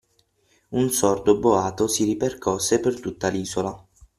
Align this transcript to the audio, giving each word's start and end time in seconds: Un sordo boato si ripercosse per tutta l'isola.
Un 0.71 0.89
sordo 0.89 1.37
boato 1.37 1.87
si 1.87 2.05
ripercosse 2.05 2.79
per 2.79 2.99
tutta 2.99 3.27
l'isola. 3.27 3.87